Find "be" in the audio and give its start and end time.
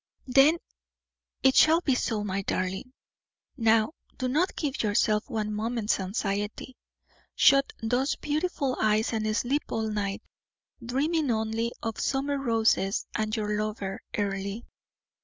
1.79-1.93